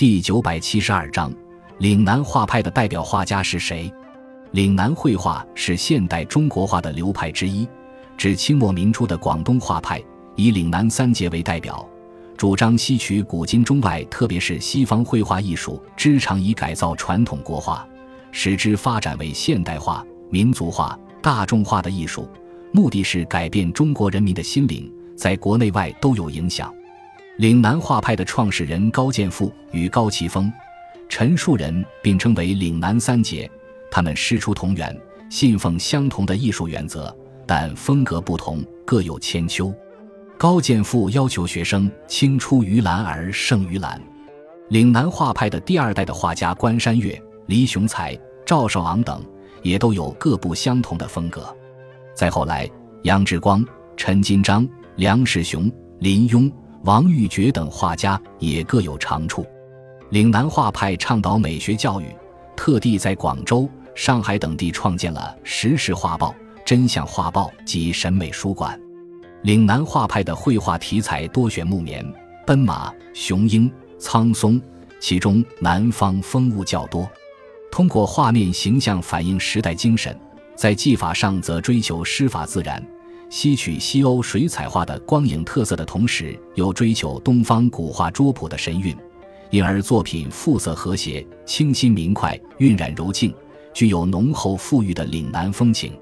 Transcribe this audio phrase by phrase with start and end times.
[0.00, 1.30] 第九百七十二章，
[1.76, 3.92] 岭南画派的代表画家是谁？
[4.52, 7.68] 岭南绘画是现代中国画的流派之一，
[8.16, 10.02] 指清末民初的广东画派，
[10.36, 11.86] 以岭南三杰为代表，
[12.34, 17.86] 主张吸取古今中外，特别是西方绘画艺术之长，以改造传统国画，
[18.32, 22.26] 使之发展为现代化、民族化、大众化的艺术，
[22.72, 26.72] 目的是改变中国人民的心灵，在国内外都有影响。
[27.40, 30.52] 岭南画派的创始人高剑父与高奇峰、
[31.08, 33.50] 陈树人并称为岭南三杰。
[33.90, 34.94] 他们师出同源，
[35.30, 39.72] 信奉相同的艺术原则，但风格不同，各有千秋。
[40.36, 43.98] 高剑父要求学生青出于蓝而胜于蓝。
[44.68, 48.14] 岭南画派的第二代的画家关山月、黎雄才、
[48.44, 49.24] 赵少昂等，
[49.62, 51.56] 也都有各不相同的风格。
[52.14, 52.68] 再后来，
[53.04, 53.64] 杨志光、
[53.96, 56.52] 陈金章、梁世雄、林庸。
[56.82, 59.44] 王玉珏等画家也各有长处。
[60.10, 62.06] 岭南画派倡导美学教育，
[62.56, 68.80] 特地在广州、上海等地创建了时事画报、真相画报及审美书馆。
[69.42, 72.04] 岭南画派的绘画题材多选木棉、
[72.46, 74.60] 奔马、雄鹰、苍松，
[74.98, 77.08] 其中南方风物较多。
[77.70, 80.18] 通过画面形象反映时代精神，
[80.56, 82.84] 在技法上则追求师法自然。
[83.30, 88.94] 吸取西欧水彩画的光影特色的同时，又追求东方古画拙朴的神韵，
[89.50, 93.32] 因而作品复色和谐、清新明快、晕染柔静，
[93.72, 95.92] 具有浓厚富裕的岭南风情。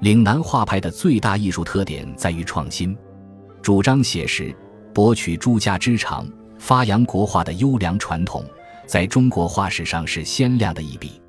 [0.00, 2.94] 岭南画派的最大艺术特点在于创新，
[3.62, 4.54] 主张写实，
[4.92, 8.44] 博取诸家之长，发扬国画的优良传统，
[8.86, 11.20] 在中国画史上是鲜亮的一笔。